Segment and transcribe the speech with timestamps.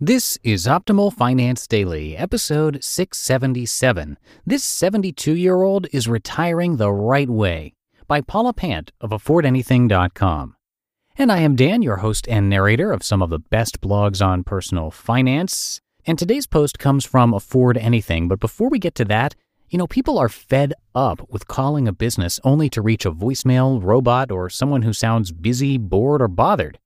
[0.00, 4.16] This is Optimal Finance Daily, episode 677.
[4.46, 7.74] This 72 year old is retiring the right way
[8.06, 10.54] by Paula Pant of AffordAnything.com.
[11.16, 14.44] And I am Dan, your host and narrator of some of the best blogs on
[14.44, 15.80] personal finance.
[16.06, 18.28] And today's post comes from Afford Anything.
[18.28, 19.34] But before we get to that,
[19.68, 23.82] you know, people are fed up with calling a business only to reach a voicemail,
[23.82, 26.78] robot, or someone who sounds busy, bored, or bothered.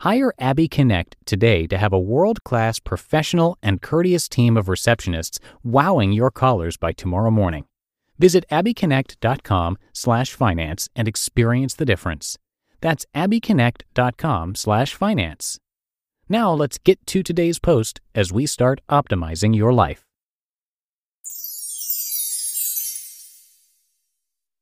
[0.00, 5.38] Hire Abby Connect today to have a world class professional and courteous team of receptionists
[5.62, 7.66] wowing your callers by tomorrow morning.
[8.18, 12.38] Visit abbyconnect.com slash finance and experience the difference.
[12.80, 15.58] That's abbyconnect.com slash finance.
[16.30, 20.06] Now let's get to today's post as we start optimizing your life.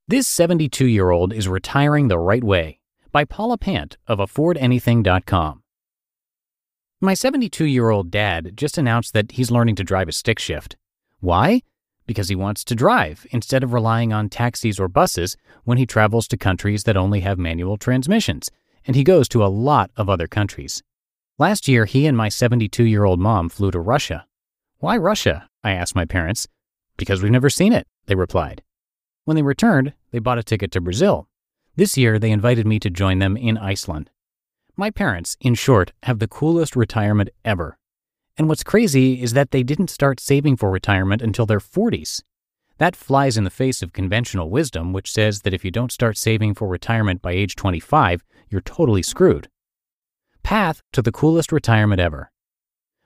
[0.08, 2.77] This 72 year old is retiring the right way
[3.10, 5.62] by Paula Pant of AffordAnything.com.
[7.00, 10.76] My 72 year old dad just announced that he's learning to drive a stick shift.
[11.20, 11.62] Why?
[12.06, 16.26] Because he wants to drive instead of relying on taxis or buses when he travels
[16.28, 18.50] to countries that only have manual transmissions,
[18.86, 20.82] and he goes to a lot of other countries.
[21.38, 24.26] Last year, he and my 72 year old mom flew to Russia.
[24.78, 25.48] Why Russia?
[25.62, 26.48] I asked my parents.
[26.96, 28.62] Because we've never seen it, they replied.
[29.24, 31.28] When they returned, they bought a ticket to Brazil
[31.78, 34.10] this year, they invited me to join them in Iceland.
[34.76, 37.78] My parents, in short, have the coolest retirement ever.
[38.36, 42.24] And what's crazy is that they didn't start saving for retirement until their 40s.
[42.78, 46.18] That flies in the face of conventional wisdom, which says that if you don't start
[46.18, 49.48] saving for retirement by age 25, you're totally screwed.
[50.42, 52.32] Path to the coolest retirement ever.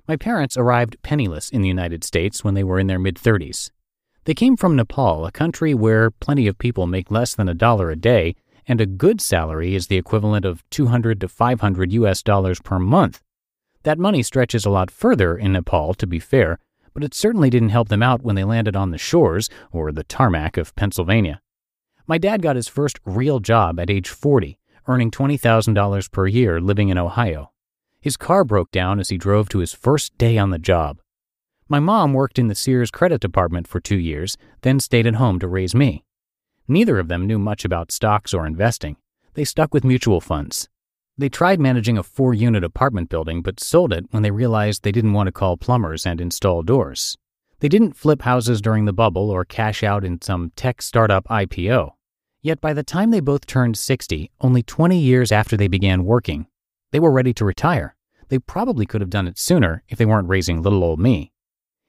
[0.09, 3.70] My parents arrived penniless in the United States when they were in their mid 30s.
[4.25, 7.91] They came from Nepal, a country where plenty of people make less than a dollar
[7.91, 8.34] a day
[8.66, 13.22] and a good salary is the equivalent of 200 to 500 US dollars per month.
[13.82, 16.58] That money stretches a lot further in Nepal, to be fair,
[16.94, 20.04] but it certainly didn't help them out when they landed on the shores, or the
[20.04, 21.41] tarmac, of Pennsylvania.
[22.06, 26.88] My dad got his first real job at age 40, earning $20,000 per year living
[26.88, 27.53] in Ohio.
[28.00, 31.00] His car broke down as he drove to his first day on the job.
[31.69, 35.38] My mom worked in the Sears credit department for two years, then stayed at home
[35.38, 36.04] to raise me.
[36.72, 38.97] Neither of them knew much about stocks or investing.
[39.34, 40.71] They stuck with mutual funds.
[41.19, 44.91] They tried managing a four unit apartment building but sold it when they realized they
[44.91, 47.19] didn't want to call plumbers and install doors.
[47.59, 51.91] They didn't flip houses during the bubble or cash out in some tech startup IPO.
[52.41, 56.47] Yet by the time they both turned 60, only 20 years after they began working,
[56.91, 57.97] they were ready to retire.
[58.28, 61.32] They probably could have done it sooner if they weren't raising little old me.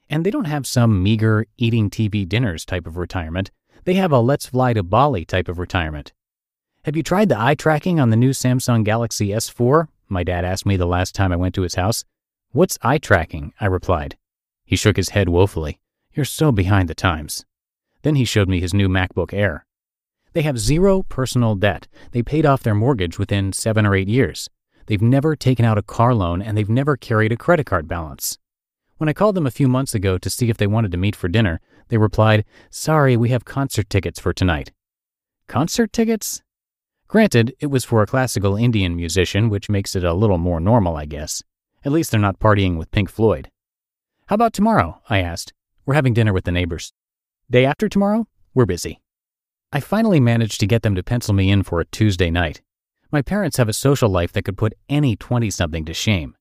[0.10, 3.50] And they don't have some meager eating TV dinners type of retirement.
[3.86, 6.14] They have a let's fly to Bali type of retirement.
[6.86, 9.88] Have you tried the eye tracking on the new Samsung Galaxy S4?
[10.08, 12.06] My dad asked me the last time I went to his house.
[12.52, 13.54] What's eye tracking?
[13.60, 14.16] I replied.
[14.64, 15.80] He shook his head woefully.
[16.14, 17.46] You're so behind the times.
[18.04, 19.66] Then he showed me his new MacBook Air.
[20.32, 21.88] They have zero personal debt.
[22.12, 24.50] They paid off their mortgage within seven or eight years.
[24.86, 28.38] They've never taken out a car loan and they've never carried a credit card balance.
[28.98, 31.16] When I called them a few months ago to see if they wanted to meet
[31.16, 34.72] for dinner, they replied, Sorry, we have concert tickets for tonight.
[35.48, 36.42] Concert tickets?
[37.08, 40.96] Granted, it was for a classical Indian musician, which makes it a little more normal,
[40.96, 41.44] I guess.
[41.86, 43.52] At least they're not partying with Pink Floyd.
[44.28, 45.02] How about tomorrow?
[45.10, 45.54] I asked.
[45.86, 46.94] We're having dinner with the neighbors.
[47.52, 48.28] Day after tomorrow?
[48.54, 49.02] We're busy.
[49.72, 52.62] I finally managed to get them to pencil me in for a Tuesday night.
[53.12, 56.36] My parents have a social life that could put any 20 something to shame.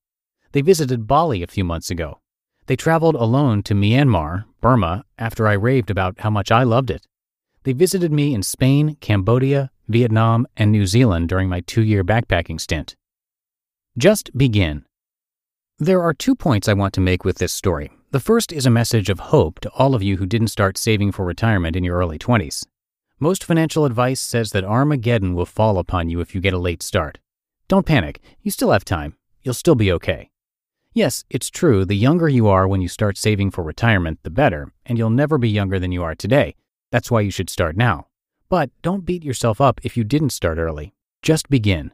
[0.53, 2.19] They visited Bali a few months ago,
[2.67, 7.07] they traveled alone to Myanmar, Burma, after I raved about how much I loved it.
[7.63, 12.59] They visited me in Spain, Cambodia, Vietnam, and New Zealand during my two year backpacking
[12.59, 12.95] stint.
[13.97, 14.85] Just begin.
[15.79, 17.91] There are two points I want to make with this story.
[18.11, 21.11] The first is a message of hope to all of you who didn't start saving
[21.11, 22.65] for retirement in your early 20s.
[23.19, 26.83] Most financial advice says that Armageddon will fall upon you if you get a late
[26.83, 27.19] start.
[27.67, 29.15] Don't panic, you still have time.
[29.43, 30.29] You'll still be okay.
[30.95, 34.71] Yes, it's true, the younger you are when you start saving for retirement, the better,
[34.85, 36.55] and you'll never be younger than you are today.
[36.91, 38.09] That's why you should start now.
[38.47, 40.93] But don't beat yourself up if you didn't start early.
[41.23, 41.93] Just begin.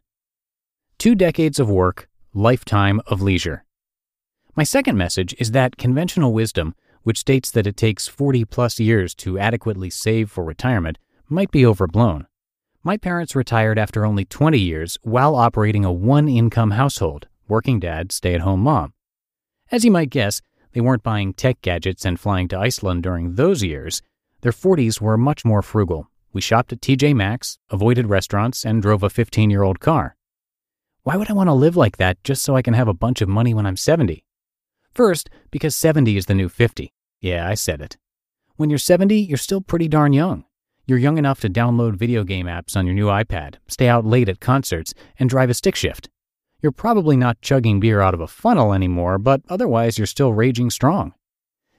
[0.98, 3.64] Two decades of work, lifetime of leisure.
[4.58, 9.16] My second message is that conventional wisdom, which states that it takes 40 plus years
[9.16, 10.98] to adequately save for retirement,
[11.30, 12.28] might be overblown.
[12.84, 18.12] My parents retired after only 20 years while operating a one income household working dad,
[18.12, 18.94] stay at home mom.
[19.72, 20.42] As you might guess,
[20.74, 24.02] they weren't buying tech gadgets and flying to Iceland during those years.
[24.42, 26.10] Their 40s were much more frugal.
[26.34, 30.16] We shopped at TJ Maxx, avoided restaurants, and drove a 15 year old car.
[31.04, 33.22] Why would I want to live like that just so I can have a bunch
[33.22, 34.24] of money when I'm 70?
[34.92, 36.92] First, because 70 is the new 50.
[37.22, 37.96] Yeah, I said it.
[38.56, 40.46] When you're 70, you're still pretty darn young.
[40.88, 44.30] You're young enough to download video game apps on your new iPad, stay out late
[44.30, 46.10] at concerts, and drive a stick shift.
[46.62, 50.70] You're probably not chugging beer out of a funnel anymore, but otherwise you're still raging
[50.70, 51.14] strong.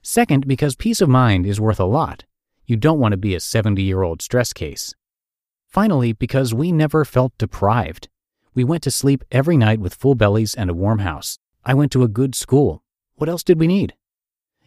[0.00, 2.25] Second, because peace of mind is worth a lot.
[2.65, 4.94] You don't want to be a 70 year old stress case.
[5.69, 8.09] Finally, because we never felt deprived.
[8.55, 11.38] We went to sleep every night with full bellies and a warm house.
[11.65, 12.82] I went to a good school.
[13.17, 13.94] What else did we need?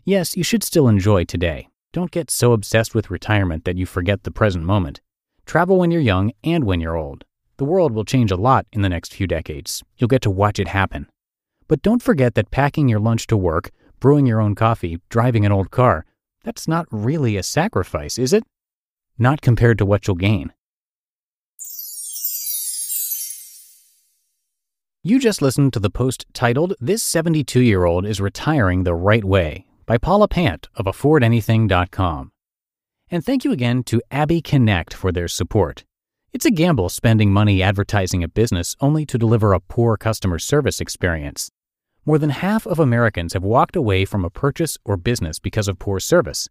[0.06, 1.70] Yes, you should still enjoy today.
[1.92, 5.02] Don't get so obsessed with retirement that you forget the present moment.
[5.46, 7.26] Travel when you're young and when you're old.
[7.64, 9.82] The world will change a lot in the next few decades.
[9.96, 11.08] You'll get to watch it happen.
[11.70, 13.72] But don't forget that packing your lunch to work,
[14.02, 16.06] brewing your own coffee, driving an old car,
[16.44, 18.44] that's not really a sacrifice, is it?
[19.18, 20.52] Not compared to what you'll gain.
[25.02, 29.24] You just listened to the post titled This 72 Year Old is Retiring the Right
[29.24, 32.34] Way by Paula Pant of AffordAnything.com.
[33.10, 35.86] And thank you again to Abby Connect for their support.
[36.34, 40.82] It's a gamble spending money advertising a business only to deliver a poor customer service
[40.82, 41.52] experience.
[42.08, 45.78] More than half of Americans have walked away from a purchase or business because of
[45.78, 46.50] poor service.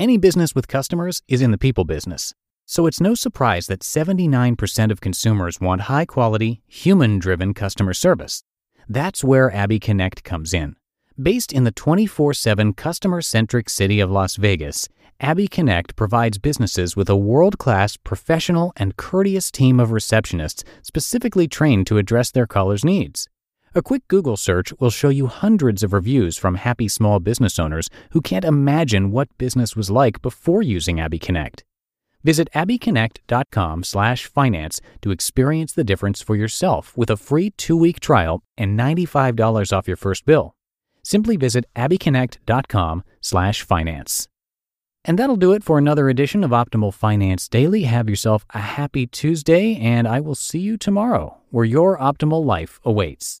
[0.00, 2.34] Any business with customers is in the people business.
[2.66, 8.42] So it's no surprise that 79% of consumers want high quality, human driven customer service.
[8.88, 10.74] That's where Abby Connect comes in.
[11.22, 14.88] Based in the 24 7 customer centric city of Las Vegas,
[15.22, 21.46] Abby Connect provides businesses with a world class, professional, and courteous team of receptionists specifically
[21.46, 23.28] trained to address their callers' needs.
[23.74, 27.90] A quick Google search will show you hundreds of reviews from happy small business owners
[28.12, 31.64] who can't imagine what business was like before using Abby Connect.
[32.24, 39.70] Visit abbyconnect.com/finance to experience the difference for yourself with a free 2-week trial and $95
[39.70, 40.54] off your first bill.
[41.02, 44.26] Simply visit abbyconnect.com/finance.
[45.04, 47.84] And that'll do it for another edition of Optimal Finance Daily.
[47.84, 52.80] Have yourself a happy Tuesday, and I will see you tomorrow where your optimal life
[52.84, 53.40] awaits.